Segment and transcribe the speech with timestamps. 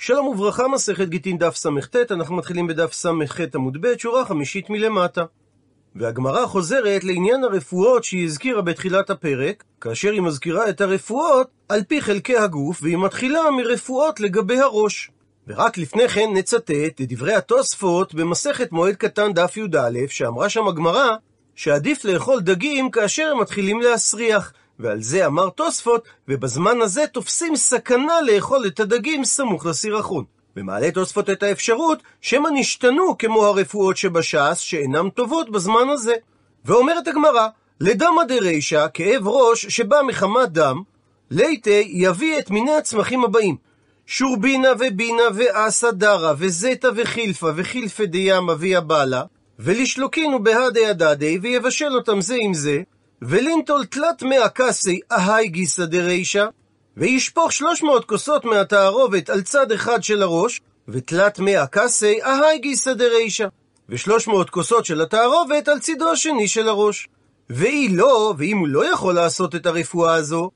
[0.00, 5.24] שלום וברכה, מסכת גיטין דף סט, אנחנו מתחילים בדף סח עמוד ב', שורה חמישית מלמטה.
[5.96, 12.00] והגמרא חוזרת לעניין הרפואות שהיא הזכירה בתחילת הפרק, כאשר היא מזכירה את הרפואות על פי
[12.00, 15.10] חלקי הגוף, והיא מתחילה מרפואות לגבי הראש.
[15.48, 21.14] ורק לפני כן נצטט את דברי התוספות במסכת מועד קטן דף י"א, שאמרה שם הגמרא
[21.54, 24.52] שעדיף לאכול דגים כאשר הם מתחילים להסריח.
[24.78, 30.24] ועל זה אמר תוספות, ובזמן הזה תופסים סכנה לאכול את הדגים סמוך לסירחון.
[30.56, 36.14] ומעלה תוספות את האפשרות שמא נשתנו כמו הרפואות שבש"ס שאינן טובות בזמן הזה.
[36.64, 37.48] ואומרת הגמרא,
[37.80, 40.82] לדמא דרישא, כאב ראש שבא מחמת דם,
[41.30, 43.56] ליטי יביא את מיני הצמחים הבאים
[44.06, 49.22] שורבינה ובינה ואסא דרא וזיתא וחילפה וחילפה דיאמה ויבאלה
[49.58, 52.82] ולשלוקינו בהדי הדדי ויבשל אותם זה עם זה
[53.22, 56.46] ולינטול תלת מאה כסי אהי גיסא דרישא,
[56.96, 62.92] וישפוך שלוש מאות כוסות מהתערובת על צד אחד של הראש, ותלת מאה כסי אהי גיסא
[62.92, 63.46] דרישא,
[63.88, 67.08] ושלוש מאות כוסות של התערובת על צידו השני של הראש.
[67.50, 70.50] ואי לא, ואם הוא לא יכול לעשות את הרפואה הזו,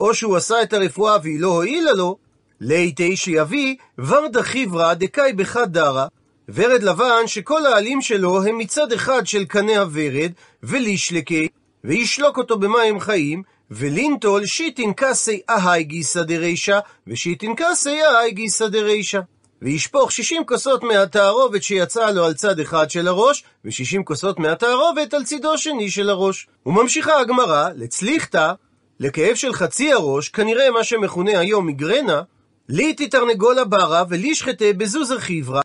[0.00, 2.16] או שהוא עשה את הרפואה והיא לא הועילה לו,
[2.60, 6.06] ליתי שיביא ורדה חיברא דקאי בחדרא,
[6.48, 10.32] ורד לבן שכל העלים שלו הם מצד אחד של קנה הוורד,
[10.62, 11.48] ולישלקי,
[11.86, 19.20] וישלוק אותו במים חיים, ולינטול שיתין כסי אהאי גיסא דרישא, ושיתין כסי אהאי גיסא דרישא.
[19.62, 25.24] וישפוך 60 כוסות מהתערובת שיצאה לו על צד אחד של הראש, ו-60 כוסות מהתערובת על
[25.24, 26.46] צידו שני של הראש.
[26.66, 28.52] וממשיכה הגמרא, לצליחתא,
[29.00, 32.22] לכאב של חצי הראש, כנראה מה שמכונה היום מיגרנה,
[32.68, 35.60] ליתי תרנגולא ברא ולישחטיה בזוזא חיורא,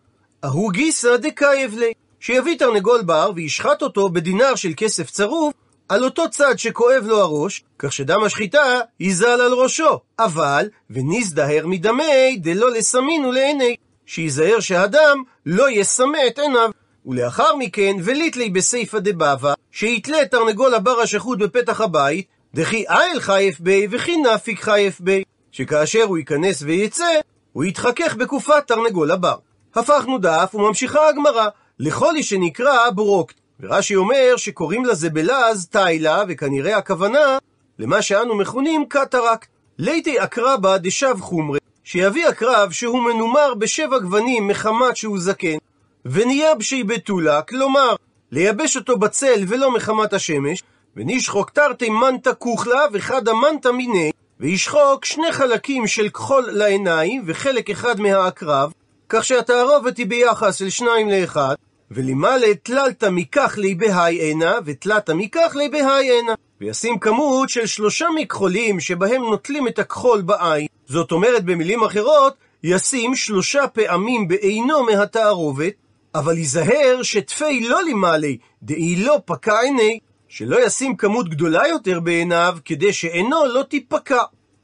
[0.45, 5.53] אההוא גיסא דכייב ליה, שיביא תרנגול בר וישחט אותו בדינר של כסף צרוף,
[5.91, 9.99] על אותו צד שכואב לו הראש, כך שדם השחיטה ייזל על ראשו.
[10.19, 13.75] אבל, ונזדהר מדמי דלא לסמינו לעיני,
[14.05, 16.69] שייזהר שהדם לא יסמא את עיניו.
[17.05, 23.87] ולאחר מכן, וליטלי בסייפא דבבא, שיתלה תרנגול הבר השחוט בפתח הבית, דכי איל חייף בי
[23.91, 27.19] וכי נפיק חייף בי, שכאשר הוא ייכנס ויצא,
[27.53, 29.35] הוא יתחכך בקופת תרנגול הבר.
[29.75, 31.47] הפכנו דף וממשיכה הגמרא,
[31.79, 33.40] לכל שנקרא בורוקט.
[33.61, 37.37] ורש"י אומר שקוראים לזה בלעז תיילה, וכנראה הכוונה
[37.79, 39.47] למה שאנו מכונים קטרקט.
[39.77, 45.57] ליתי אקרבה דשב חומרי, שיביא הקרב שהוא מנומר בשבע גוונים מחמת שהוא זקן,
[46.05, 47.95] ונייבשי בתולה, כלומר,
[48.31, 50.63] לייבש אותו בצל ולא מחמת השמש,
[50.95, 57.99] ונשחוק תרתי מנטה כוכלה וחדה מנטה מיני, וישחוק שני חלקים של כחול לעיניים וחלק אחד
[57.99, 58.71] מהעקרב,
[59.09, 61.55] כך שהתערובת היא ביחס של שניים לאחד,
[61.93, 66.33] ולמעלה תללת מכך לי בהי הנה, ותלת מכך לי בהי הנה.
[66.61, 70.67] וישים כמות של שלושה מכחולים שבהם נוטלים את הכחול בעין.
[70.85, 75.73] זאת אומרת, במילים אחרות, ישים שלושה פעמים בעינו מהתערובת,
[76.15, 78.31] אבל ייזהר שתפי לא למעלה,
[78.63, 84.23] דאי לא פקע עיני, שלא ישים כמות גדולה יותר בעיניו, כדי שעינו לא תיפקע.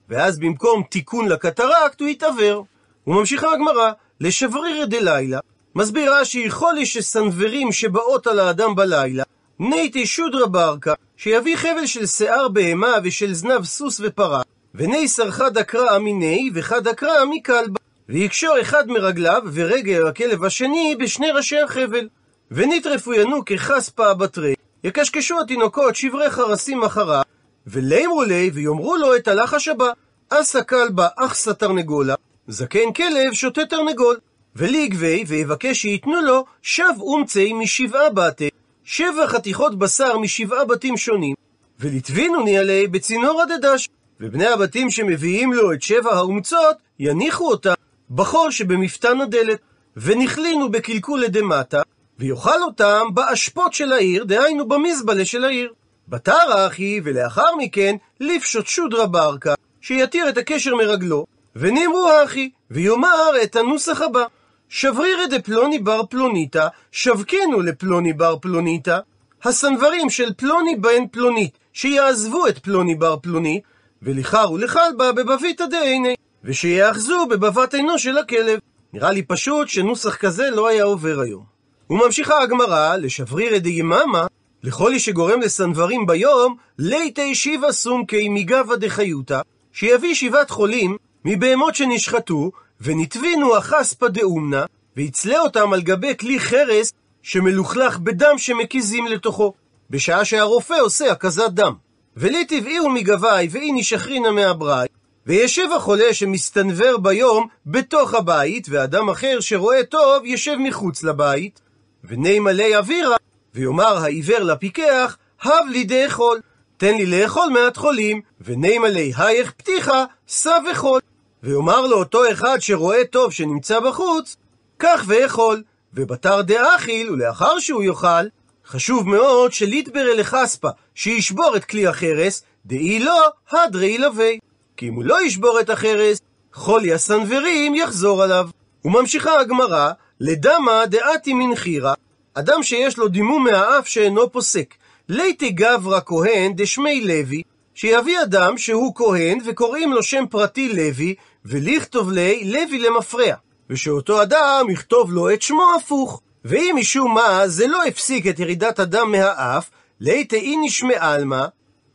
[0.10, 2.66] ואז במקום תיקון לקטרקט הוא יתעוור.
[3.08, 5.40] וממשיכה הגמרא, לשברירא דלילה,
[5.78, 9.24] מסביר רש"י, חולי שסנוורים שבאות על האדם בלילה,
[9.60, 14.42] ניתי שודרא ברקה, שיביא חבל של שיער בהמה ושל זנב סוס ופרה,
[14.76, 17.80] וני סרחד אקרא מיני וחד אקרא מכלבה,
[18.10, 22.08] ויקשור אחד מרגליו ורגל הכלב השני בשני ראשי החבל.
[22.52, 27.22] ונטרפו ינוק כחספא בתרי, יקשקשו התינוקות שברי חרסים אחריו,
[27.68, 29.92] ולימרו לי ויאמרו לו את הלחש הבא,
[30.30, 32.16] אסא כלבה אחסא תרנגולה,
[32.48, 34.18] זקן כלב שותה תרנגול.
[34.58, 38.50] וליגבי, ויבקש שייתנו לו שב אומצי משבעה בתי,
[38.84, 41.36] שבע חתיכות בשר משבעה בתים שונים,
[41.80, 47.74] ולטבינו ניאלי בצינור הדדש, ובני הבתים שמביאים לו את שבע האומצות, יניחו אותם
[48.12, 49.60] בחור שבמפתן הדלת,
[49.98, 51.82] ונכלינו בקלקול דמטה,
[52.20, 55.74] ויאכל אותם באשפות של העיר, דהיינו במזבלה של העיר.
[56.08, 61.26] בתר אחי, ולאחר מכן, לפשוט שודרא ברקה, שיתיר את הקשר מרגלו,
[61.56, 64.26] ונאמרו אחי, ויאמר את הנוסח הבא.
[64.70, 69.00] שברירא דפלוני בר פלוניתא, שבקנו לפלוני בר פלוניתא,
[69.44, 73.64] הסנוורים של פלוני בן פלונית, שיעזבו את פלוני בר פלונית,
[74.02, 78.60] ולכר ולכלבה בבביתא דעיני, ושיאחזו בבבת עינו של הכלב.
[78.94, 81.44] נראה לי פשוט שנוסח כזה לא היה עובר היום.
[81.90, 84.28] וממשיכה הגמרא, לשברירא דיממה,
[84.64, 89.42] איש שגורם לסנוורים ביום, ליתי שיבה סומקי מגבה דחיותא,
[89.72, 92.52] שיביא שבעת חולים מבהמות שנשחטו,
[92.82, 94.66] ונטבינו החספא דאומנה,
[94.98, 99.54] ויצלה אותם על גבי כלי חרס שמלוכלך בדם שמקיזים לתוכו,
[99.90, 101.74] בשעה שהרופא עושה הקזת דם.
[102.18, 104.88] ולי טבעיהו מגבי ואי נשחרינה מהבראי,
[105.26, 111.62] וישב החולה שמסתנוור ביום בתוך הבית, ואדם אחר שרואה טוב ישב מחוץ לבית.
[112.04, 113.16] ונימלי אווירה,
[113.56, 116.40] ויאמר העיוור לפיקח, הב לי דאכול,
[116.78, 121.02] תן לי לאכול מעט חולים, ונימלי הייך פתיחה, סע וחול.
[121.44, 124.36] ויאמר לו אותו אחד שרואה טוב שנמצא בחוץ,
[124.78, 125.64] קח ואכול,
[125.94, 128.28] ובתר דאכיל, ולאחר שהוא יאכל,
[128.66, 134.30] חשוב מאוד שליטבר אל חספה, שישבור את כלי החרס, דאי לא, הדרי ילווה.
[134.78, 136.22] כי אם הוא לא ישבור את החרס,
[136.54, 138.50] חולי הסנוורים יחזור עליו.
[138.86, 141.94] וממשיכה הגמרא, לדמה דעתי מנחירה,
[142.34, 144.74] אדם שיש לו דימום מהאף שאינו פוסק.
[145.10, 147.42] ליתי גברא כהן דשמי לוי,
[147.80, 151.16] שיביא אדם שהוא כהן וקוראים לו שם פרטי לוי,
[151.46, 153.34] ולכתוב לי לוי למפרע.
[153.70, 156.22] ושאותו אדם יכתוב לו את שמו הפוך.
[156.46, 159.70] ואם משום מה זה לא הפסיק את ירידת הדם מהאף,
[160.00, 161.46] ליתי איניש מעלמא,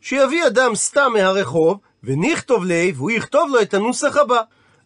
[0.00, 4.40] שיביא אדם סתם מהרחוב, ונכתוב לי, והוא יכתוב לו את הנוסח הבא.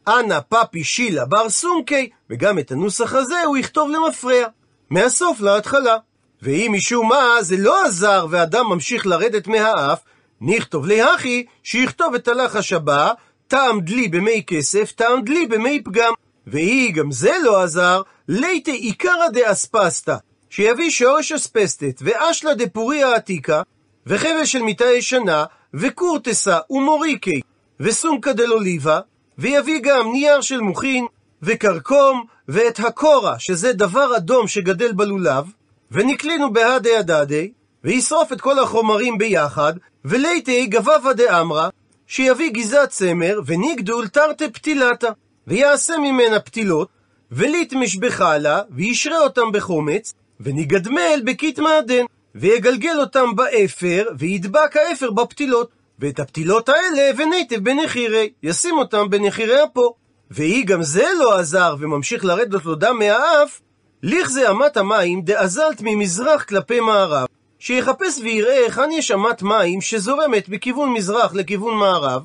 [0.08, 4.46] אנא פפי שילה בר סונקי, וגם את הנוסח הזה הוא יכתוב למפרע.
[4.90, 5.96] מהסוף להתחלה.
[6.42, 10.00] ואם משום מה זה לא עזר ואדם ממשיך לרדת מהאף,
[10.40, 13.12] נכתוב להכי שיכתוב את הלחש הבא,
[13.48, 16.12] טעם דלי במי כסף, טעם דלי במי פגם.
[16.46, 20.16] והיא גם זה לא עזר, ליטה עיקרא דאספסתא,
[20.50, 23.62] שיביא שורש אספסטת, ואשלה דפוריה עתיקה,
[24.06, 25.44] וחבל של מיטה ישנה,
[25.74, 27.40] וקורטסה ומוריקי,
[27.80, 29.00] וסומקה דלוליבה,
[29.38, 31.06] ויביא גם נייר של מוחין,
[31.42, 35.44] וכרכום, ואת הקורה, שזה דבר אדום שגדל בלולב,
[35.90, 37.52] ונקלינו בהדי הדדי,
[37.86, 39.72] וישרוף את כל החומרים ביחד,
[40.04, 41.68] וליתי גבבה דאמרה,
[42.06, 45.08] שיביא גזת צמר, וניגדול תרתי פתילתה,
[45.46, 46.88] ויעשה ממנה פתילות,
[47.30, 52.04] וליטמש בחלה, וישרה אותם בחומץ, וניגדמל בכתמה עדן,
[52.34, 55.70] ויגלגל אותם באפר, וידבק האפר בפתילות.
[55.98, 59.94] ואת הפתילות האלה וניטיב בנחירי, ישים אותם בנחירי אפו.
[60.30, 63.60] והיא גם זה לא עזר, וממשיך לרדת לו דם מהאף,
[64.02, 67.26] לכזה אמת המים דאזלת ממזרח כלפי מערב,
[67.58, 72.22] שיחפש ויראה היכן יש אמת מים שזורמת בכיוון מזרח לכיוון מערב,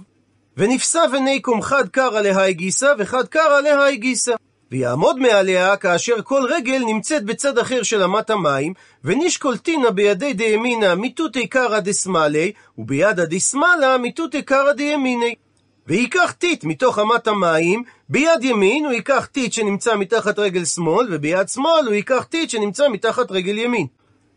[0.58, 4.34] ונפסע וניקום חד קרא להי גיסא וחד קרא להי גיסא.
[4.72, 8.74] ויעמוד מעליה כאשר כל רגל נמצאת בצד אחר של אמת המים,
[9.04, 15.36] ונשקול תינא בידי דימינא מיתותי קרא דשמאלי, ובידא דשמאלה מיתותי קרא דימיני.
[15.88, 21.50] וייקח טיט מתוך אמת המים, ביד ימין הוא ייקח טיט שנמצא מתחת רגל שמאל, וביד
[21.50, 23.88] שמאל הוא ייקח טיט שנמצא מתחת רגל ימין.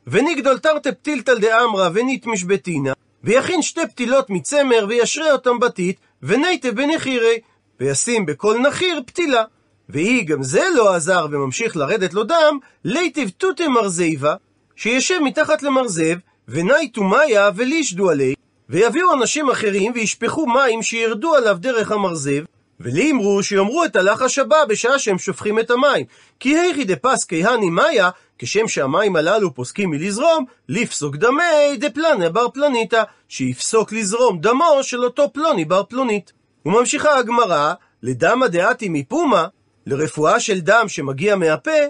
[0.06, 2.92] ונגדול תרתי פתילתל דאמרא וניתמיש בתינא,
[3.24, 7.40] ויכין שתי פתילות מצמר וישרה אותם בטיט, ונייטה בנחירי,
[7.80, 9.44] וישים בכל נחיר פתילה.
[9.88, 14.34] והיא גם זה לא עזר וממשיך לרדת לו דם, ליטיב תותי מרזיבה,
[14.76, 16.16] שישב מתחת למרזב,
[16.48, 18.34] ונייטו מאיה ולישדו עלי,
[18.68, 22.44] ויביאו אנשים אחרים וישפכו מים שירדו עליו דרך המרזב,
[22.80, 26.06] ולימרו שיאמרו את הלחש הבא בשעה שהם שופכים את המים.
[26.40, 33.02] כי היכי דפסקי הני מאיה, כשם שהמים הללו פוסקים מלזרום, לפסוק דמי דפלניה בר פלניתא,
[33.28, 36.32] שיפסוק לזרום דמו של אותו פלוני בר פלונית.
[36.66, 37.72] וממשיכה הגמרא,
[38.02, 39.46] לדמא דעתי מפומה,
[39.86, 41.80] לרפואה של דם שמגיע מהפה,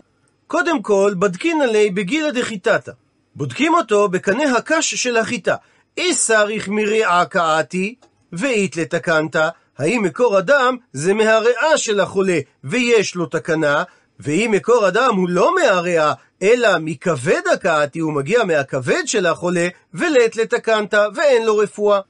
[0.47, 2.93] קודם כל בדקין עלי בגילה דחיטתא.
[3.37, 5.57] בודקים אותו בקנה הקש של החיטה.
[5.97, 7.95] אי סריך מריעה קעתי,
[8.33, 9.49] ואית לתקנתא,
[9.79, 13.83] האם מקור הדם זה מהריאה של החולה ויש לו תקנה,
[14.21, 20.37] ואם מקור הדם הוא לא מהריאה, אלא מכבד הקעתי, הוא מגיע מהכבד של החולה, ולית
[20.37, 22.01] לתקנתא, ואין לו רפואה.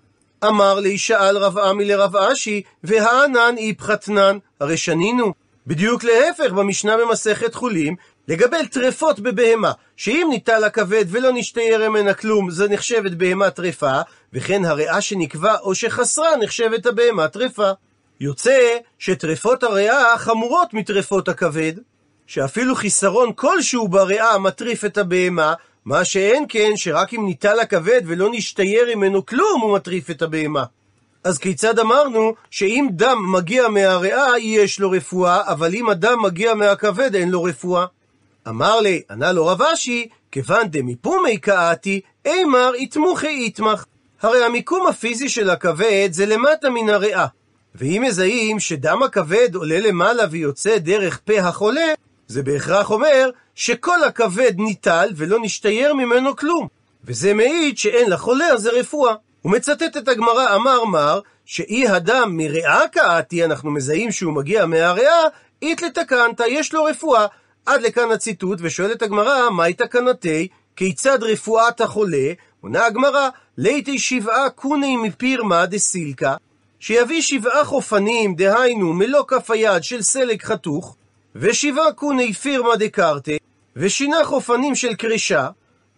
[0.44, 5.32] אמר לי, שאל רב עמי לרב אשי, והענן איפחתנן, הרי שנינו.
[5.66, 7.94] בדיוק להפך במשנה במסכת חולין,
[8.28, 14.00] לגבי טרפות בבהמה, שאם ניטל הכבד ולא נשתייר ממנה כלום, זה נחשבת בהמה טרפה,
[14.32, 17.70] וכן הריאה שנקבע או שחסרה נחשבת הבהמה טרפה.
[18.20, 21.72] יוצא שטרפות הריאה חמורות מטרפות הכבד,
[22.26, 25.54] שאפילו חיסרון כלשהו בריאה מטריף את הבהמה,
[25.84, 30.64] מה שאין כן שרק אם ניטל הכבד ולא נשתייר ממנו כלום הוא מטריף את הבהמה.
[31.24, 37.14] אז כיצד אמרנו שאם דם מגיע מהריאה יש לו רפואה, אבל אם הדם מגיע מהכבד
[37.14, 37.86] אין לו רפואה?
[38.48, 43.84] אמר לי, ענה לו רב אשי, כיוון דמיפומי קאתי, אימר יתמוכי יתמך.
[44.22, 47.26] הרי המיקום הפיזי של הכבד זה למטה מן הריאה.
[47.74, 51.86] ואם מזהים שדם הכבד עולה למעלה ויוצא דרך פה החולה,
[52.28, 56.68] זה בהכרח אומר שכל הכבד ניטל ולא נשתייר ממנו כלום.
[57.04, 59.14] וזה מעיד שאין לחולה הזה רפואה.
[59.42, 65.22] הוא מצטט את הגמרא אמר מר, שאי הדם מריאה קאתי, אנחנו מזהים שהוא מגיע מהריאה,
[65.62, 67.26] אית לתקנת, יש לו רפואה.
[67.66, 70.48] עד לכאן הציטוט, ושואלת הגמרא, מהי תקנתי?
[70.76, 72.32] כיצד רפואת החולה?
[72.60, 73.28] עונה הגמרא,
[73.58, 76.36] ליתי שבעה קוני מפירמה דסילקה,
[76.80, 80.96] שיביא שבעה חופנים, דהיינו מלוא כף היד של סלק חתוך,
[81.36, 83.32] ושבעה קוני פירמה דקרטה,
[83.76, 85.48] ושינה חופנים של קרישה,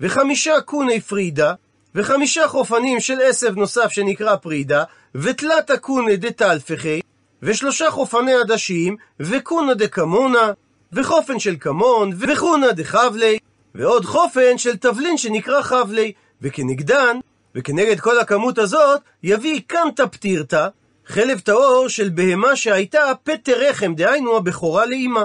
[0.01, 1.55] וחמישה קוני פרידה,
[1.95, 7.01] וחמישה חופנים של עשב נוסף שנקרא פרידה, ותלת קוני דתלפחי,
[7.43, 10.53] ושלושה חופני עדשים, וקונה דקמונה,
[10.93, 13.39] וחופן של כמון, וחונה דחבלי,
[13.75, 16.13] ועוד חופן של תבלין שנקרא חבלי,
[16.43, 17.19] וכנגדן,
[17.55, 20.69] וכנגד כל הכמות הזאת, יביא קמתא פטירתא,
[21.09, 25.25] חלב טהור של בהמה שהייתה פטר רחם, דהיינו הבכורה לאימה.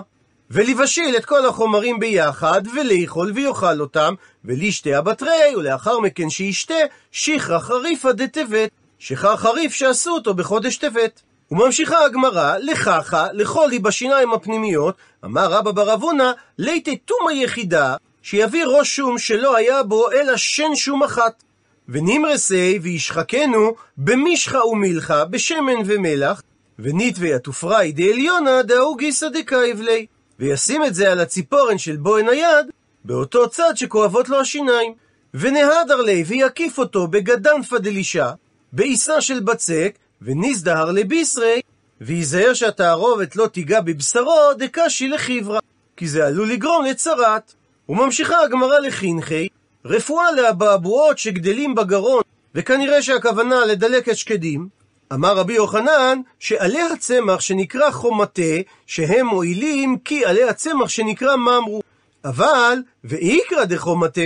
[0.51, 4.13] ולבשיל את כל החומרים ביחד, ולאכול ויאכל אותם,
[4.45, 6.73] ולישתה הבתרי, ולאחר מכן שישתה,
[7.11, 8.69] שיחרא חריפא דטבת,
[8.99, 11.21] שיכר חריף שעשו אותו בחודש טבת.
[11.51, 14.95] וממשיכה הגמרא, לככה, לחולי בשיניים הפנימיות,
[15.25, 20.75] אמר רבא בר אבונה, ליתי תומא יחידה, שיביא ראש שום שלא היה בו אלא שן
[20.75, 21.43] שום אחת.
[21.89, 26.41] ונמרסי וישחקנו במשחה ומילחה, בשמן ומלח,
[26.79, 30.05] וניטווי התופראי דעליונה דאו גיסא דקייבלי.
[30.39, 32.65] וישים את זה על הציפורן של בוהן היד,
[33.05, 34.93] באותו צד שכואבות לו השיניים.
[35.33, 38.31] ונהדר לי ויקיף אותו בגדנפא דלישה,
[38.73, 41.61] בעיסה של בצק, וניזדהר לבישרי,
[42.01, 45.59] וייזהר שהתערובת לא תיגע בבשרו, דקשי לחיברה,
[45.97, 47.53] כי זה עלול לגרום לצרת.
[47.89, 49.47] וממשיכה הגמרא לחינכי,
[49.85, 52.21] רפואה לאבעבועות שגדלים בגרון,
[52.55, 54.67] וכנראה שהכוונה לדלקת שקדים,
[55.13, 58.41] אמר רבי יוחנן שעלי הצמח שנקרא חומתה,
[58.87, 61.81] שהם מועילים כי עלי הצמח שנקרא ממרו.
[62.25, 64.21] אבל, ואיקרא דחומתה,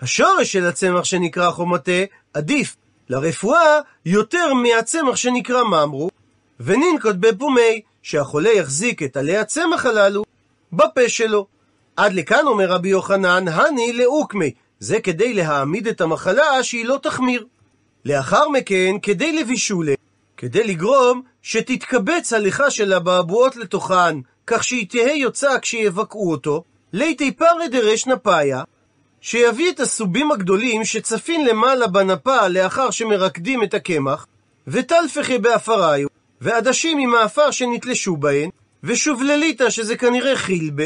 [0.00, 2.02] השורש של הצמח שנקרא חומתה,
[2.34, 2.76] עדיף
[3.08, 6.10] לרפואה יותר מהצמח שנקרא ממרו,
[6.60, 10.24] וננקוט בפומי, שהחולה יחזיק את עלי הצמח הללו
[10.72, 11.46] בפה שלו.
[11.96, 17.46] עד לכאן אומר רבי יוחנן, הני לאוקמי, זה כדי להעמיד את המחלה שהיא לא תחמיר.
[18.04, 19.94] לאחר מכן, כדי לבישולה,
[20.36, 27.66] כדי לגרום שתתקבץ הליכה של הבעבועות לתוכן, כך שהיא תהא יוצאה כשיבקעו אותו, ליתי פרא
[27.70, 28.62] דרש נפאיה,
[29.20, 34.26] שיביא את הסובים הגדולים שצפין למעלה בנפה לאחר שמרקדים את הקמח,
[34.66, 36.08] וטלפחי באפריו,
[36.40, 38.50] ועדשים עם האפר שנתלשו בהן,
[38.84, 40.84] ושובלליתא שזה כנראה חילבה,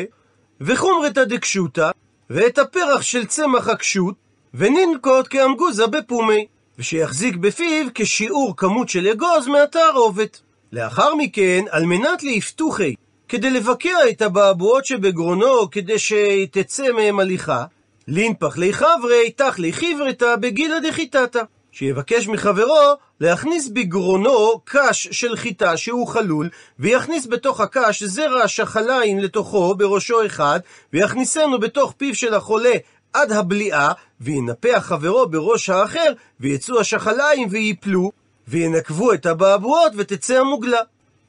[0.60, 1.90] וחומרתא דקשוטה,
[2.30, 4.14] ואת הפרח של צמח הקשות,
[4.54, 6.46] וננקוט כאמגוזה בפומי,
[6.78, 10.40] ושיחזיק בפיו כשיעור כמות של אגוז מהתערובת.
[10.72, 12.94] לאחר מכן, על מנת ליפתוחי,
[13.28, 17.64] כדי לבקע את הבעבועות שבגרונו, כדי שתצא מהם הליכה,
[18.08, 21.42] לינפח לי חברי, תח לי חברתא בגילה דחיטתא.
[21.76, 29.74] שיבקש מחברו להכניס בגרונו קש של חיטה שהוא חלול, ויכניס בתוך הקש זרע שחליים לתוכו
[29.74, 30.60] בראשו אחד,
[30.92, 32.72] ויכניסנו בתוך פיו של החולה
[33.12, 38.12] עד הבליעה, וינפח חברו בראש האחר, ויצאו השחליים ויפלו,
[38.48, 40.80] וינקבו את הבעבועות ותצא המוגלה.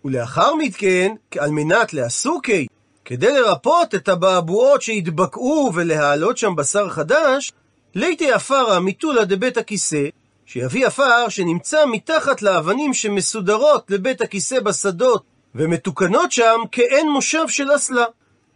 [0.06, 2.68] ולאחר מכן, על מנת לעסוקי,
[3.06, 7.52] כדי לרפות את הבעבועות שהתבקעו ולהעלות שם בשר חדש,
[7.96, 10.08] ליתי עפרה מטולה דבית הכיסא,
[10.46, 15.24] שיביא עפר שנמצא מתחת לאבנים שמסודרות לבית הכיסא בשדות,
[15.56, 18.06] ומתוקנות שם כאין מושב של אסלה.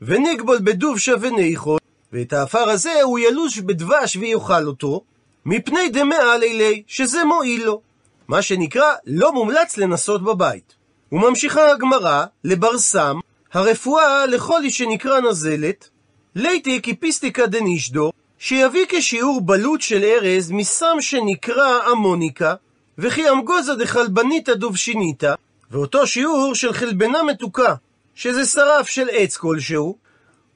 [0.02, 1.80] ונגבול בדובשה וניחול,
[2.14, 5.04] ואת העפר הזה הוא ילוש בדבש ויאכל אותו,
[5.46, 7.82] מפני דמאה לילי, שזה מועיל לו.
[8.28, 10.76] מה שנקרא, לא מומלץ לנסות בבית.
[11.12, 13.20] וממשיכה הגמרא לבר סם,
[13.54, 15.90] הרפואה לכל איש שנקרא נזלת,
[16.36, 22.56] ליתי קיפיסטיקה דנישדו, שיביא כשיעור בלוט של ארז מסם שנקרא אמוניקה,
[22.98, 25.34] וכי אמגוזה דחלבניתא דובשיניתא,
[25.72, 27.76] ואותו שיעור של חלבנה מתוקה,
[28.16, 29.98] שזה שרף של עץ כלשהו,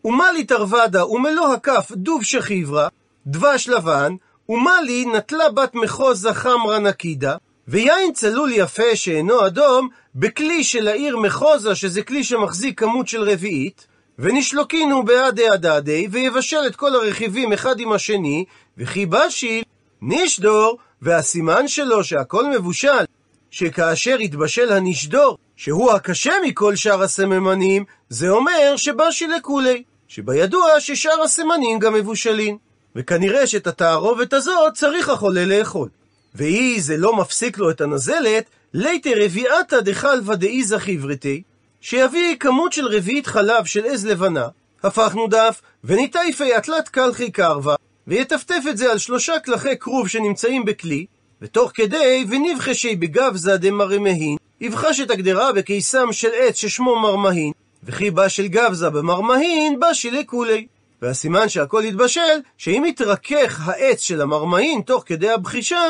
[0.06, 2.88] ומלי תרוודה ומלוא הכף דוב שחיברה,
[3.28, 4.16] דבש לבן,
[4.50, 7.36] ומלי נטלה בת מחוזה חמרה נקידה,
[7.68, 13.88] ויין צלול יפה שאינו אדום, בכלי של העיר מחוזה, שזה כלי שמחזיק כמות של רביעית,
[14.20, 18.46] ונשלוקינו בעדי הדדי, ויבשל את כל הרכיבים אחד עם השני,
[18.78, 19.64] וכי בשיל
[20.02, 23.04] נשדור, והסימן שלו שהכל מבושל,
[23.52, 29.84] שכאשר יתבשל הנשדור, שהוא הקשה מכל שאר הסממנים, זה אומר שבשיל לכולי.
[30.08, 32.58] שבידוע ששאר הסימנים גם מבושלים.
[32.96, 35.90] וכנראה שאת התערובת הזאת צריך החולה לאכול.
[36.36, 41.42] ואי זה לא מפסיק לו את הנזלת, ליתי רביעתא דחלבא דאיזא חיברתי,
[41.86, 44.48] שיביא כמות של רביעית חלב של עז לבנה,
[44.84, 47.76] הפכנו דף, וניטייפי התלת קלחי קרבה,
[48.08, 51.06] ויטפטף את זה על שלושה קלחי כרוב שנמצאים בכלי,
[51.42, 57.52] ותוך כדי ונבחשי בגבזה דמרמהין, יבחש את הגדרה בקיסם של עץ ששמו מרמהין,
[57.84, 60.68] וכי בא של גבזה במרמהין, בא שילי כולי.
[61.02, 65.84] והסימן שהכל יתבשל, שאם יתרכך העץ של המרמהין תוך כדי הבחישה,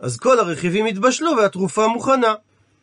[0.00, 2.34] אז כל הרכיבים יתבשלו והתרופה מוכנה.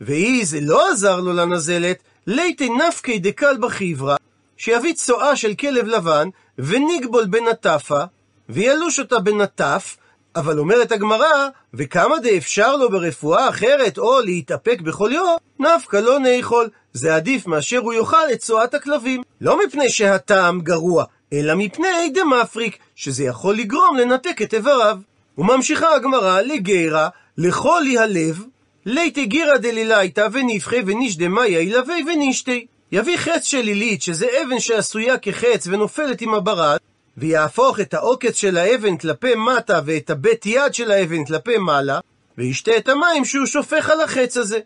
[0.02, 4.16] ואי זה לא עזר לו לנזלת, ליתי נפקי דקל בחברה,
[4.58, 8.04] שיביא צואה של כלב לבן, וניגבול בנטפה,
[8.50, 9.98] וילוש אותה בנטף,
[10.36, 14.80] אבל אומרת הגמרא, וכמה דאפשר לו ברפואה אחרת, או להתאפק
[15.12, 16.70] יום, נפקא לא נאכול.
[16.94, 19.22] זה עדיף מאשר הוא יאכל את צואת הכלבים.
[19.42, 24.98] לא מפני שהטעם גרוע, אלא מפני דמפריק, שזה יכול לגרום לנתק את איבריו.
[25.38, 28.44] וממשיכה הגמרא לגרה, לחולי הלב,
[28.86, 32.66] ליתי גירא דלילייתא ונבחי ונשדמיה ילווה ונשתי.
[32.92, 36.78] יביא חץ של עילית, שזה אבן שעשויה כחץ ונופלת עם הברד,
[37.18, 42.00] ויהפוך את העוקץ של האבן כלפי מטה ואת הבית יד של האבן כלפי מעלה,
[42.38, 44.60] וישתה את המים שהוא שופך על החץ הזה.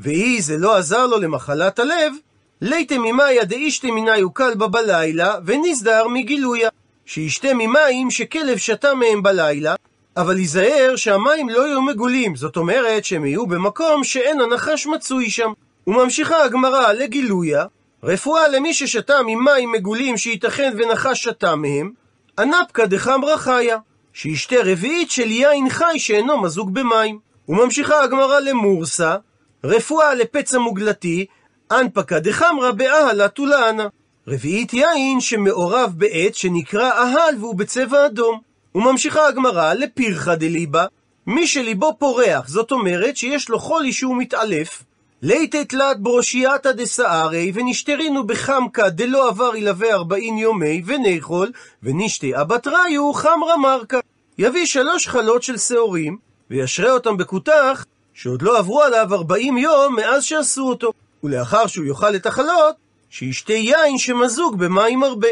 [0.00, 2.12] ואי זה לא עזר לו למחלת הלב,
[2.60, 6.68] ליתם ממאיה דאישתי מינה יוקל בה בלילה, ונסדר מגילויה.
[7.06, 9.74] שישתה ממים שכלב שתה מהם בלילה,
[10.16, 15.52] אבל ייזהר שהמים לא יהיו מגולים, זאת אומרת שהם יהיו במקום שאין הנחש מצוי שם.
[15.86, 17.64] וממשיכה הגמרא לגילויה,
[18.02, 21.92] רפואה למי ששתה ממים מגולים שייתכן ונחש שתה מהם,
[22.38, 23.78] אנפקא דחמרא חיה,
[24.12, 27.18] שישתה רביעית של יין חי שאינו מזוג במים.
[27.48, 29.16] וממשיכה הגמרא למורסה,
[29.64, 31.26] רפואה לפצע מוגלתי,
[31.70, 33.88] אנפקא דחמרא באהלה טולאנה.
[34.28, 38.53] רביעית יין שמעורב בעץ שנקרא אהל והוא בצבע אדום.
[38.74, 40.86] וממשיכה הגמרא לפירחא דליבה,
[41.26, 44.84] מי שליבו פורח, זאת אומרת שיש לו חולי שהוא מתעלף,
[45.22, 51.50] ליתת תלת ברושייתא דסערי, ונשתרינו בחמקה דלא עבר ילווה ארבעין יומי, ונאכול,
[51.82, 54.00] ונשתי אבטריו חמרא מרקה.
[54.38, 56.16] יביא שלוש חלות של שעורים,
[56.50, 60.92] וישרה אותם בכותח, שעוד לא עברו עליו ארבעים יום מאז שעשו אותו.
[61.24, 62.74] ולאחר שהוא יאכל את החלות,
[63.10, 65.28] שישתה יין שמזוג במים הרבה.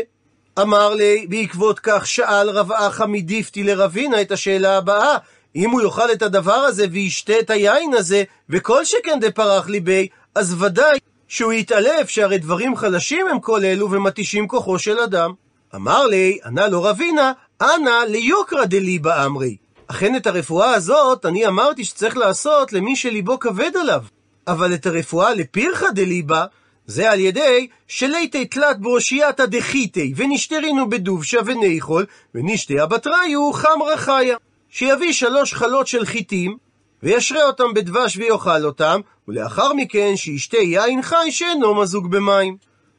[0.60, 5.16] אמר לי, בעקבות כך שאל רב אחא מדיפתי לרבינה את השאלה הבאה,
[5.56, 10.62] אם הוא יאכל את הדבר הזה וישתה את היין הזה, וכל שכן דפרח ליבי, אז
[10.62, 15.32] ודאי שהוא יתעלף, שהרי דברים חלשים הם כל אלו ומתישים כוחו של אדם.
[15.74, 17.32] אמר לי, ענה לו רבינה,
[17.62, 19.56] אנא ליוקרא דליבה אמרי.
[19.86, 24.02] אכן את הרפואה הזאת אני אמרתי שצריך לעשות למי שליבו כבד עליו.
[24.46, 26.44] אבל את הרפואה לפירחא דליבה,
[26.86, 34.36] זה על ידי שליתי תלת בראשייתא דחיתי, ונשתרינו בדובשה ונאכול, ונשתי הבטריו חמרא חיה.
[34.68, 36.56] שיביא שלוש חלות של חיטים,
[37.02, 42.56] וישרה אותם בדבש ויאכל אותם, ולאחר מכן שישתה יין חי שאינו מזוג במים.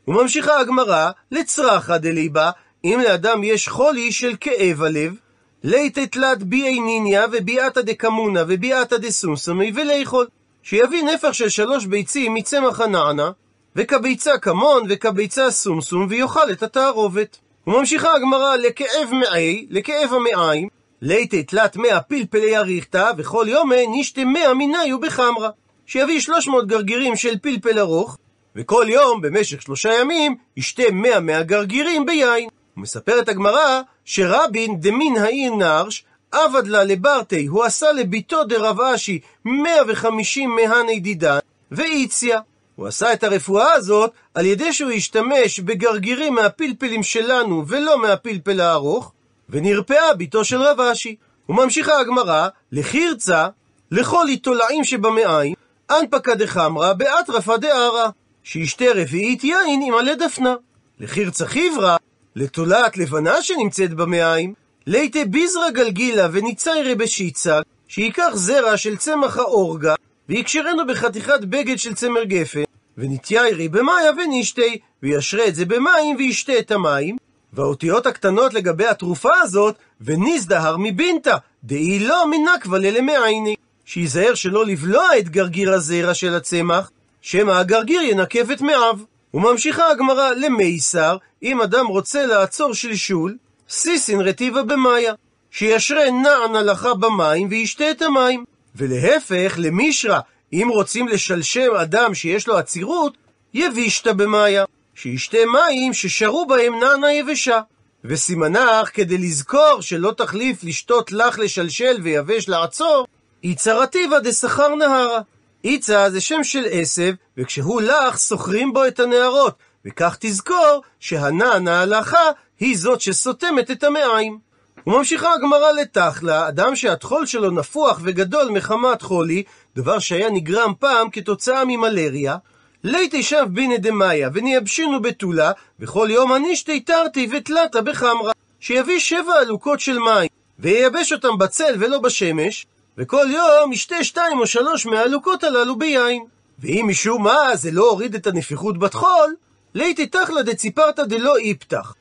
[0.08, 2.52] וממשיכה הגמרא, לצרחא דליבה,
[2.84, 5.16] אם לאדם יש חולי של כאב הלב,
[5.64, 10.28] ליתא תלת ביאי ניניה וביאתא דקמונה וביאתא דסומסומי ולאכול.
[10.64, 13.32] שיביא נפח של שלוש ביצים מצמח הנענה,
[13.76, 17.38] וכביצה כמון וכביצה סומסום, ויאכל את התערובת.
[17.68, 20.68] וממשיכה הגמרא לכאב מעי, לכאב המעיים,
[21.02, 25.50] ליתי תלת מאה פלפלי אריכתא, וכל יומי נשתה מאה מיניו בחמרה.
[25.86, 28.18] שיביא שלוש מאות גרגירים של פלפל ארוך,
[28.56, 32.50] וכל יום, במשך שלושה ימים, ישתה מאה מהגרגירים ביין.
[32.78, 40.56] ומספרת הגמרא, שרבין דמין העיר נרש, עבד לה לברטי, הוא עשה לביתו דרב אשי 150
[40.56, 41.40] מהני דידן,
[41.72, 42.40] ואיציה.
[42.76, 49.12] הוא עשה את הרפואה הזאת על ידי שהוא השתמש בגרגירים מהפלפלים שלנו ולא מהפלפל הארוך,
[49.50, 51.16] ונרפאה ביתו של רב אשי.
[51.50, 53.48] וממשיכה הגמרא, לחירצה,
[53.92, 55.54] לכל עיתולעים שבמעיים,
[55.92, 58.10] אנפקא דחמרא באטרפא דערא,
[58.44, 60.56] שישתה רביעית יין עם עלי דפנה.
[61.00, 61.98] לחירצה חיברא,
[62.36, 64.54] לתולעת לבנה שנמצאת במעיים,
[64.88, 69.96] ליתי ביזרא גלגילה וניציירי בשיצה, שייקח זרע של צמח האורגה,
[70.34, 72.64] ויקשרנו בחתיכת בגד של צמר גפן,
[72.98, 77.18] ונתיירי במאיה ונשתי, וישרה את זה במים וישתה את המים,
[77.54, 83.56] והאותיות הקטנות לגבי התרופה הזאת, ונזדהר מבינתה, דאי לא מנקווה ללמעייני.
[83.86, 86.92] שייזהר שלא לבלוע את גרגיר הזרע של הצמח,
[87.22, 88.98] שמא הגרגיר ינקב את מעיו.
[89.34, 93.38] וממשיכה הגמרא למייסר, אם אדם רוצה לעצור שלשול,
[93.70, 95.14] סיסין רטיבה במאיה,
[95.52, 98.44] שישרה נען הלכה במים וישתה את המים.
[98.76, 100.20] ולהפך, למישרא,
[100.54, 103.18] אם רוצים לשלשם אדם שיש לו עצירות,
[103.54, 104.66] יבישתא במאיה.
[104.96, 107.60] שישתה מים ששרו בהם נענה יבשה.
[108.06, 113.08] וסימנך, כדי לזכור שלא תחליף לשתות לך לשלשל ויבש לעצור,
[113.44, 115.20] איצרתיבא דשכר נהרה.
[115.64, 119.56] איצה זה שם של עשב, וכשהוא לך סוחרים בו את הנהרות,
[119.86, 124.40] וכך תזכור שהנענה הלכה היא זאת שסותמת את המעיים.
[124.88, 129.44] וממשיכה הגמרא לתכלה, אדם שהטחול שלו נפוח וגדול מחמת חולי,
[129.76, 132.36] דבר שהיה נגרם פעם כתוצאה ממלריה,
[132.84, 139.80] ליתי שב בינה דמאיה, ונייבשינו בתולה, וכל יום הנשתי תרתי ותלתה בחמרה, שיביא שבע עלוקות
[139.80, 142.66] של מים, וייבש אותם בצל ולא בשמש,
[142.98, 146.26] וכל יום ישתה שתיים או שלוש מהעלוקות הללו ביין.
[146.60, 149.36] ואם משום מה זה לא הוריד את הנפיחות בתחול,
[149.74, 151.94] ליתי תחלה דציפרתא דלא איפתח.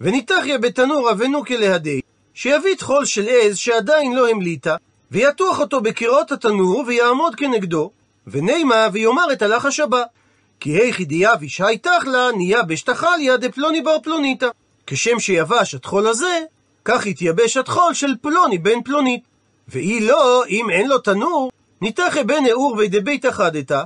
[0.00, 2.00] וניתחיה בתנורא ונוקה להדי,
[2.40, 4.76] שיביא טחול של עז שעדיין לא המליטה,
[5.10, 7.90] ויתוח אותו בקירות התנור ויעמוד כנגדו,
[8.26, 10.02] ונימה ויאמר את הלחש הבא.
[10.60, 14.48] כי היכי דיאביש הייתך לה נהיה בשטחליה דפלוני בר פלוניתא.
[14.86, 16.40] כשם שיבש הטחול הזה,
[16.84, 19.22] כך יתייבש הטחול של פלוני בן פלונית.
[19.68, 23.82] ואי לא, אם אין לו תנור, ניתחי בן אאור וידי בית אחדתא,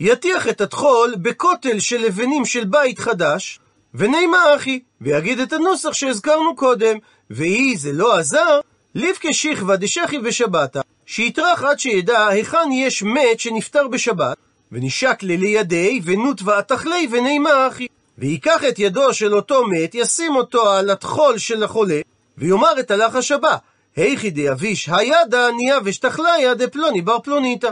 [0.00, 3.58] יטיח את הטחול בכותל של לבנים של בית חדש,
[3.94, 6.98] ונימה אחי, ויגיד את הנוסח שהזכרנו קודם,
[7.34, 8.60] ואי זה לא עזר,
[8.94, 14.36] ליבקה שכבה דשכי בשבתא, שיטרח עד שידע היכן יש מת שנפטר בשבת,
[14.72, 17.86] ונשק ללידי, ונוט ואתכלי ונימה אחי.
[18.18, 22.00] ויקח את ידו של אותו מת, ישים אותו על הטחול של החולה,
[22.38, 23.56] ויאמר את הלחש הבא,
[23.96, 27.70] היכי דאביש הידה נהיה ושתכליה דפלוני בר פלוניתא.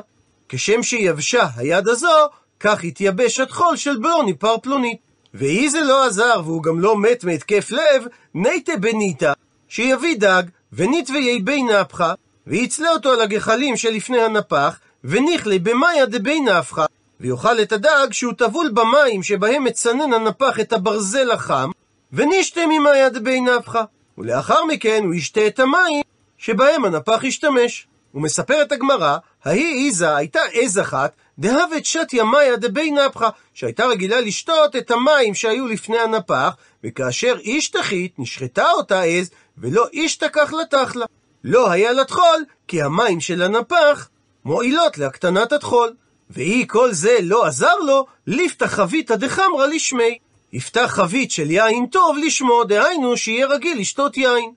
[0.48, 2.26] כשם שיבשה היד הזו,
[2.60, 4.98] כך התייבש הטחול של פלוני פר פלונית.
[5.34, 9.32] ואי זה לא עזר, והוא גם לא מת מהתקף לב, ניתא בניתא,
[9.70, 12.14] שיביא דג, ונית וייבי נפחה,
[12.46, 16.86] ויצלה אותו על הגחלים שלפני הנפח, ונכלה במאיה דבי נפחה,
[17.20, 21.70] ויאכל את הדג שהוא טבול במים שבהם מצנן הנפח את הברזל החם,
[22.12, 23.84] ונשתה ממאיה דבי נפחה.
[24.18, 26.02] ולאחר מכן הוא ישתה את המים
[26.38, 27.86] שבהם הנפח השתמש.
[28.14, 34.76] ומספרת הגמרא, ההיא איזה הייתה עז אחת, דהבת שתיה מאיה דבי נפחה, שהייתה רגילה לשתות
[34.76, 36.54] את המים שהיו לפני הנפח,
[36.84, 41.06] וכאשר איש תחית, נשחטה אותה עז, ולא איש תקח לתחלה.
[41.44, 44.08] לא היה לטחול, כי המים של הנפח
[44.44, 45.92] מועילות להקטנת הטחול.
[46.30, 50.18] ואי כל זה לא עזר לו, ליפתח חביתא דחמרא לשמי.
[50.52, 54.52] יפתח חבית של יין טוב לשמו, דהיינו שיהיה רגיל לשתות יין.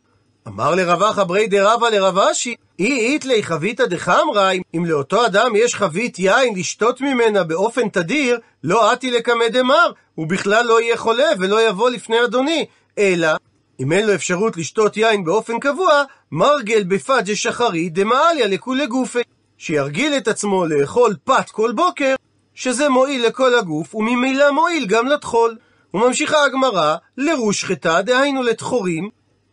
[0.47, 6.19] אמר לרבא חברי דרבא לרב אשי, אי איתלי חביתא דחמרא, אם לאותו אדם יש חבית
[6.19, 11.67] יין לשתות ממנה באופן תדיר, לא אתי לקמא דמר, הוא בכלל לא יהיה חולה ולא
[11.67, 12.65] יבוא לפני אדוני,
[12.97, 13.27] אלא
[13.79, 19.21] אם אין לו אפשרות לשתות יין באופן קבוע, מרגל בפג'ה שחרי דמעליה לכולי גופי.
[19.57, 22.15] שירגיל את עצמו לאכול פת כל בוקר,
[22.53, 25.57] שזה מועיל לכל הגוף, וממילא מועיל גם לטחול.
[25.93, 29.09] וממשיכה הגמרא, לרוש חטא, דהיינו לטחורים,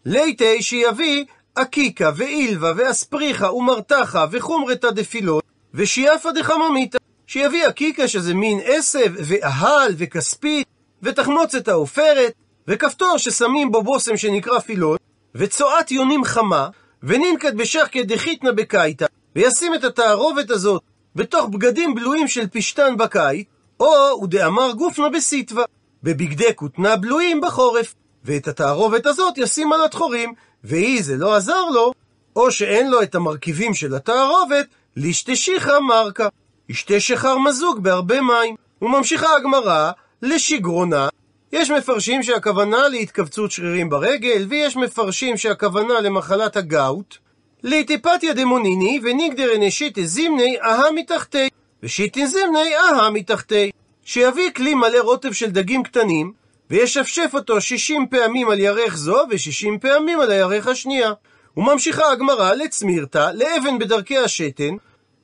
[0.06, 6.98] ליטי שיביא עקיקה ואילבה ואספריחה ומרתחה וחומרתא דפילות ושיאפה דחממיתא.
[7.26, 10.66] שיביא עקיקה שזה מין עשב ואהל וכספית
[11.02, 12.32] ותחמוצת העופרת
[12.70, 15.00] וכפתור ששמים בו בושם שנקרא פילות
[15.34, 16.68] וצואת יונים חמה
[17.02, 19.06] וננקט בשחקי דחיתנא בקיתא
[19.36, 20.82] וישים את התערובת הזאת
[21.16, 23.46] בתוך בגדים בלויים של פשתן בקיץ
[23.80, 25.64] או ודאמר גופנה בסיטווה
[26.02, 31.92] בבגדי כותנה בלויים בחורף ואת התערובת הזאת ישים על התחורים, ואי זה לא עזר לו,
[32.36, 36.28] או שאין לו את המרכיבים של התערובת, לשתשיכה מרקה.
[36.68, 38.54] ישתה שחר מזוג בהרבה מים.
[38.82, 39.90] וממשיכה הגמרא
[40.22, 41.08] לשגרונה.
[41.52, 47.16] יש מפרשים שהכוונה להתכווצות שרירים ברגל, ויש מפרשים שהכוונה למחלת הגאוט.
[47.62, 51.48] ליטיפתיה דמוניני וניגדר נשיטה זימני אהה מתחתי,
[51.82, 53.70] ושיטין זימני אהה מתחתי.
[54.04, 56.32] שיביא כלי מלא רוטב של דגים קטנים,
[56.70, 61.12] וישפשף אותו שישים פעמים על ירך זו ושישים פעמים על הירך השנייה.
[61.56, 64.74] וממשיכה הגמרא לצמירתא, לאבן בדרכי השתן,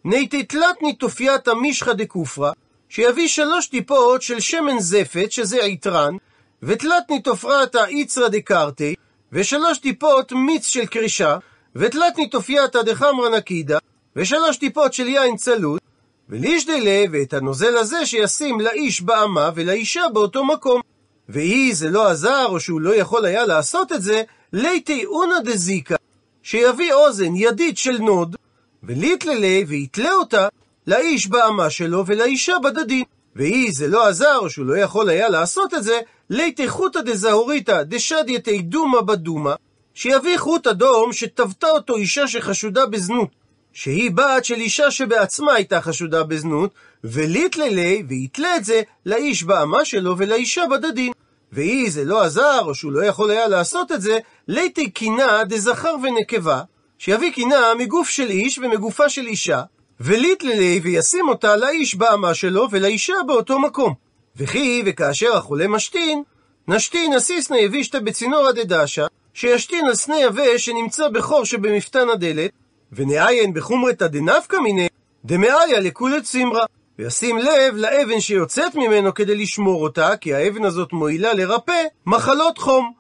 [0.05, 2.51] ניתתלתני תופייתא מישחא דקופרא,
[2.89, 6.17] שיביא שלוש טיפות של שמן זפת, שזה עיטרן,
[6.63, 8.95] ותלתני תופרתא איצרא דקרתי,
[9.33, 11.39] ושלוש טיפות מיץ של קרישה,
[11.77, 13.79] ותלתני תופייתא דחמרא נקידא,
[14.17, 15.81] ושלוש טיפות של יין צלוט,
[16.29, 20.81] ולישדלה, ואת הנוזל הזה שישים לאיש באמה ולאישה באותו מקום.
[21.29, 24.23] ואי זה לא עזר, או שהוא לא יכול היה לעשות את זה,
[24.53, 25.97] ליתי אונא דזיקה,
[26.43, 28.37] שיביא אוזן ידית של נוד,
[28.83, 30.49] וליתללי ויתלה אותה
[30.87, 33.05] לאיש באמה שלו ולאישה בדדים.
[33.37, 38.63] ואי זה לא עזר, שהוא לא יכול היה לעשות את זה, ליתי חוטא דזהוריתא דשדייתי
[38.63, 39.55] דומא בדומא,
[39.95, 43.29] שיביא חוט אדום שטבתה אותו אישה שחשודה בזנות,
[43.73, 46.71] שהיא בת של אישה שבעצמה הייתה חשודה בזנות,
[47.05, 51.13] וליתללי, ויתלה את זה לאיש באמה שלו ולאישה בדדין.
[51.53, 54.19] ואי זה לא עזר, או שהוא לא יכול היה לעשות את זה,
[54.49, 56.63] ליתי קינה דזכר ונקבה,
[56.99, 59.63] שיביא קינה מגוף של איש ומגופה של אישה,
[60.01, 63.95] וליתללי וישים אותה לאיש באמה שלו ולאישה באותו מקום.
[64.37, 66.23] וכי וכאשר החולה משתין,
[66.69, 72.51] נשתין אסיסנא יבישתא בצינורא דדשא, שישתין על סנה יבש שנמצא בחור שבמפתן הדלת,
[72.93, 74.89] ונעיין בחומרתא דנפקא מיניה,
[75.25, 76.65] דמאיה לכולי צימרא.
[76.99, 82.93] וישים לב לאבן שיוצאת ממנו כדי לשמור אותה, כי האבן הזאת מועילה לרפא מחלות חום.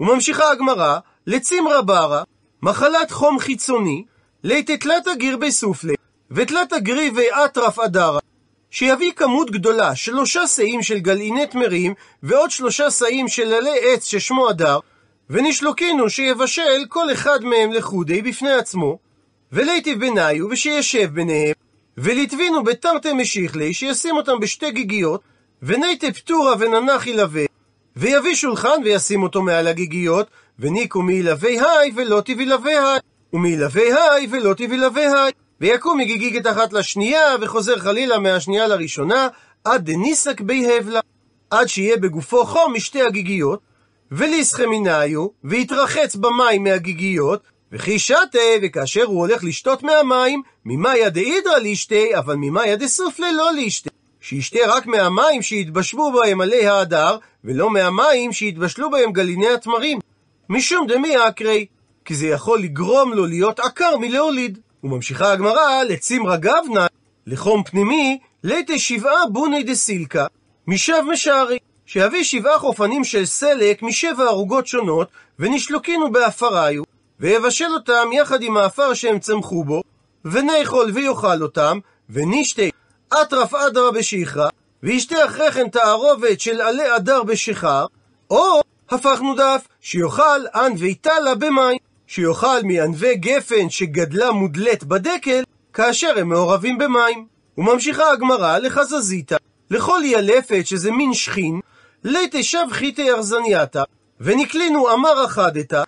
[0.00, 2.22] וממשיכה הגמרא, לצימרא ברא,
[2.62, 4.04] מחלת חום חיצוני,
[4.44, 5.94] ליתתלתא גירבי סופלי,
[6.34, 8.18] ותלתא גריבי אטרף אדרא,
[8.70, 14.48] שיביא כמות גדולה, שלושה שאים של גלעיני תמרים, ועוד שלושה שאים של עלי עץ ששמו
[14.48, 14.78] הדר,
[15.30, 18.98] ונשלוקינו שיבשל כל אחד מהם לחודי בפני עצמו,
[19.52, 21.54] וליטיב ביניו ושישב ביניהם,
[21.98, 25.20] ולטבינו בתרתי משיחלי, שישים אותם בשתי גיגיות,
[25.62, 27.44] וניתי פטורה וננח ילווה,
[27.96, 30.26] ויביא שולחן וישים אותו מעל הגיגיות,
[30.58, 33.00] וניקו מילווה היי ולא תבילווה היי,
[33.32, 35.32] ומילווה היי ולא תבילווה היי.
[35.60, 39.28] ויקום מגיגית אחת לשנייה, וחוזר חלילה מהשנייה לראשונה,
[39.64, 41.00] עד דניסק בי הבלה,
[41.50, 43.60] עד שיהיה בגופו חום משתי הגיגיות,
[44.12, 52.34] וליסחמיניו, ויתרחץ במים מהגיגיות, וכי שתה, וכאשר הוא הולך לשתות מהמים, ממאיה דאידרא לישתה, אבל
[52.34, 53.90] ממאיה דסופלה לא לישתה.
[54.20, 59.98] שישתה רק מהמים שהתבשלו בהם עלי ההדר, ולא מהמים שהתבשלו בהם גליני התמרים.
[60.48, 61.66] משום דמי אקרי,
[62.04, 64.58] כי זה יכול לגרום לו להיות עקר מלהוליד.
[64.84, 66.86] וממשיכה הגמרא, לצימרא גבנה,
[67.26, 70.26] לחום פנימי, ליתי שבעה בוני דסילקה,
[70.66, 71.58] משב משערי.
[71.86, 76.82] שיביא שבעה חופנים של סלק משבע ערוגות שונות, ונשלוקינו באפריו,
[77.20, 79.82] ויבשל אותם יחד עם האפר שהם צמחו בו,
[80.24, 81.78] ונאכול ויאכל אותם,
[82.10, 82.62] ונשתה
[83.22, 84.48] אטרף אדרא בשיחרא,
[84.82, 87.86] וישתה אחרי כן תערובת של עלי אדר בשיכר,
[88.30, 96.28] או הפכנו דף, שיאכל ענבי תלה במים, שיאכל מענבי גפן שגדלה מודלת בדקל, כאשר הם
[96.28, 97.26] מעורבים במים.
[97.58, 99.36] וממשיכה הגמרא לחזזיתא,
[99.70, 101.60] לכל ילפת שזה מין שכין,
[102.04, 103.82] ליתשב חיתי ארזנייתא,
[104.20, 105.82] ונקלינו אמר אחדתא,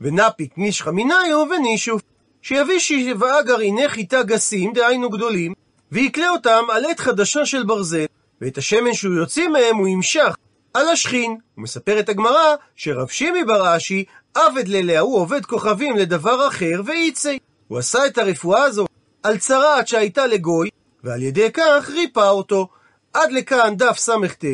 [0.00, 2.02] ונפיק נישחא מניו ונישוף.
[2.42, 5.54] שיביא שבעה גרעיני חיטה גסים, דהיינו גדולים,
[5.92, 8.04] ויקלה אותם על עת חדשה של ברזל,
[8.40, 10.36] ואת השמן שהוא יוציא מהם הוא ימשך
[10.74, 11.36] על השכין.
[11.58, 14.04] ומספרת הגמרא שרב שימי בר אשי
[14.34, 17.38] עבד ללאה עובד כוכבים לדבר אחר ואיצי.
[17.68, 18.86] הוא עשה את הרפואה הזו
[19.22, 20.68] על צרעת שהייתה לגוי,
[21.04, 22.68] ועל ידי כך ריפא אותו.
[23.12, 24.44] עד לכאן דף סט.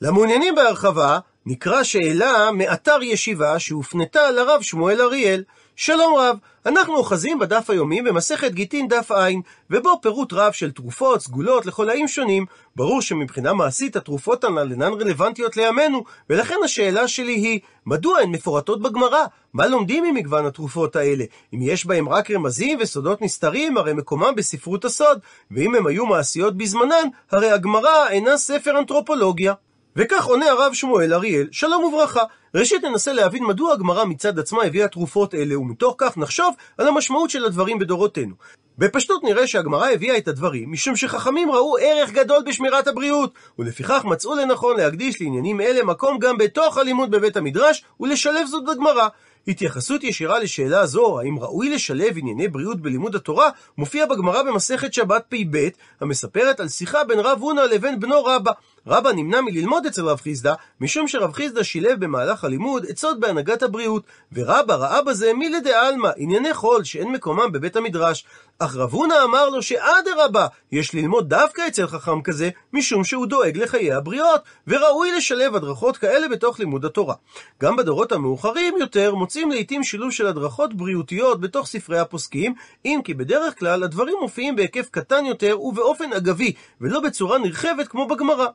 [0.00, 5.44] למעוניינים בהרחבה, נקרא שאלה מאתר ישיבה שהופנתה לרב שמואל אריאל.
[5.76, 11.20] שלום רב, אנחנו אוחזים בדף היומי במסכת גיטין דף עין, ובו פירוט רב של תרופות,
[11.20, 12.46] סגולות לחולאים שונים.
[12.76, 18.82] ברור שמבחינה מעשית התרופות הנ"ל אינן רלוונטיות לימינו, ולכן השאלה שלי היא, מדוע הן מפורטות
[18.82, 19.24] בגמרא?
[19.54, 21.24] מה לומדים ממגוון התרופות האלה?
[21.54, 25.18] אם יש בהם רק רמזים וסודות נסתרים, הרי מקומם בספרות הסוד,
[25.50, 29.54] ואם הם היו מעשיות בזמנן, הרי הגמרא אינה ספר אנתרופולוגיה.
[29.96, 32.22] וכך עונה הרב שמואל אריאל, שלום וברכה.
[32.54, 37.30] ראשית ננסה להבין מדוע הגמרא מצד עצמה הביאה תרופות אלה, ומתוך כך נחשוב על המשמעות
[37.30, 38.34] של הדברים בדורותינו.
[38.78, 44.34] בפשטות נראה שהגמרא הביאה את הדברים משום שחכמים ראו ערך גדול בשמירת הבריאות, ולפיכך מצאו
[44.34, 49.08] לנכון להקדיש לעניינים אלה מקום גם בתוך הלימוד בבית המדרש, ולשלב זאת בגמרא.
[49.48, 55.24] התייחסות ישירה לשאלה זו, האם ראוי לשלב ענייני בריאות בלימוד התורה, מופיע בגמרא במסכת שבת
[55.28, 55.68] פ"ב,
[56.00, 58.52] המספרת על שיחה בין רב הונא לבין בנו רבא.
[58.86, 64.02] רבא נמנע מללמוד אצל רב חיסדא, משום שרב חיסדא שילב במהלך הלימוד עצות בהנהגת הבריאות,
[64.32, 68.24] ורבא ראה בזה מילי דעלמא, ענייני חול שאין מקומם בבית המדרש.
[68.64, 73.56] אך רב הונא אמר לו שאדרבה, יש ללמוד דווקא אצל חכם כזה, משום שהוא דואג
[73.56, 77.14] לחיי הבריות, וראוי לשלב הדרכות כאלה בתוך לימוד התורה.
[77.62, 83.14] גם בדורות המאוחרים יותר מוצאים לעיתים שילוב של הדרכות בריאותיות בתוך ספרי הפוסקים, אם כי
[83.14, 88.46] בדרך כלל הדברים מופיעים בהיקף קטן יותר ובאופן אגבי, ולא בצורה נרחבת כמו בגמרא.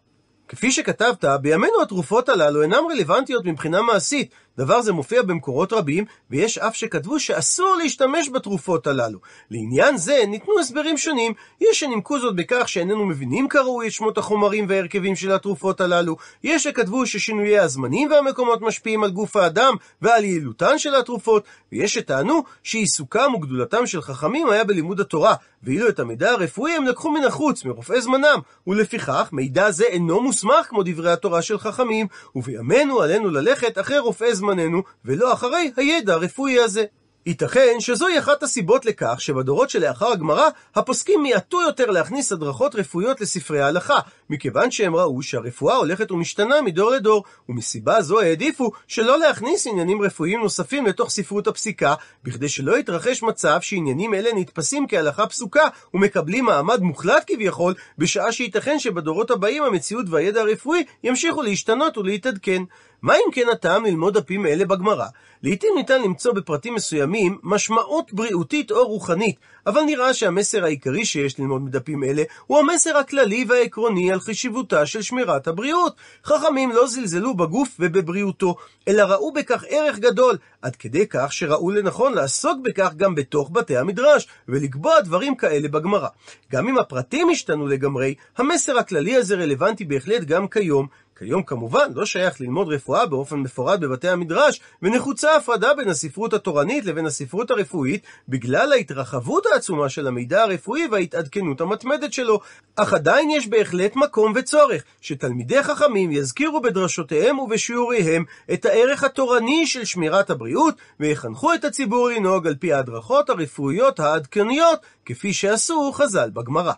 [0.47, 4.31] כפי שכתבת, בימינו התרופות הללו אינן רלוונטיות מבחינה מעשית.
[4.57, 9.19] דבר זה מופיע במקורות רבים, ויש אף שכתבו שאסור להשתמש בתרופות הללו.
[9.51, 11.33] לעניין זה ניתנו הסברים שונים.
[11.61, 16.17] יש שנימקו זאת בכך שאיננו מבינים כראוי את שמות החומרים וההרכבים של התרופות הללו.
[16.43, 22.43] יש שכתבו ששינויי הזמנים והמקומות משפיעים על גוף האדם ועל יעילותן של התרופות, ויש שטענו
[22.63, 27.65] שעיסוקם וגדולתם של חכמים היה בלימוד התורה, ואילו את המידע הרפואי הם לקחו מן החוץ,
[27.65, 33.77] מרופאי זמנם, ולפיכך מידע זה אינו מוסמך כמו דברי התורה של חכמים, ובימינו עלינו ללכת
[33.77, 36.85] אחרי רופאי זמננו, ולא אחרי הידע הרפואי הזה.
[37.27, 43.61] ייתכן שזוהי אחת הסיבות לכך שבדורות שלאחר הגמרא, הפוסקים מיעטו יותר להכניס הדרכות רפואיות לספרי
[43.61, 50.01] ההלכה, מכיוון שהם ראו שהרפואה הולכת ומשתנה מדור לדור, ומסיבה זו העדיפו שלא להכניס עניינים
[50.01, 56.45] רפואיים נוספים לתוך ספרות הפסיקה, בכדי שלא יתרחש מצב שעניינים אלה נתפסים כהלכה פסוקה ומקבלים
[56.45, 62.63] מעמד מוחלט כביכול, בשעה שייתכן שבדורות הבאים המציאות והידע הרפואי ימשיכו להשתנות ולהתעדכן.
[63.01, 65.05] מה אם כן הטעם ללמוד דפים אלה בגמרא?
[65.43, 69.35] לעתים ניתן למצוא בפרטים מסוימים משמעות בריאותית או רוחנית,
[69.67, 75.01] אבל נראה שהמסר העיקרי שיש ללמוד מדפים אלה הוא המסר הכללי והעקרוני על חשיבותה של
[75.01, 75.95] שמירת הבריאות.
[76.23, 78.55] חכמים לא זלזלו בגוף ובבריאותו,
[78.87, 83.77] אלא ראו בכך ערך גדול, עד כדי כך שראו לנכון לעסוק בכך גם בתוך בתי
[83.77, 86.07] המדרש, ולקבוע דברים כאלה בגמרא.
[86.51, 92.05] גם אם הפרטים השתנו לגמרי, המסר הכללי הזה רלוונטי בהחלט גם כיום, כיום כמובן לא
[92.05, 98.03] שייך ללמוד רפואה באופן מפורט בבתי המדרש, ונחוצה הפרדה בין הספרות התורנית לבין הספרות הרפואית,
[98.29, 102.39] בגלל ההתרחבות העצומה של המידע הרפואי וההתעדכנות המתמדת שלו.
[102.75, 109.85] אך עדיין יש בהחלט מקום וצורך שתלמידי חכמים יזכירו בדרשותיהם ובשיעוריהם את הערך התורני של
[109.85, 116.73] שמירת הבריאות, ויחנכו את הציבור לנהוג על פי ההדרכות הרפואיות העדכניות, כפי שעשו חז"ל בגמרא.